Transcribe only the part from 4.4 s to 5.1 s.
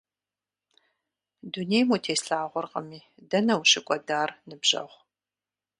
ныбжьэгъу?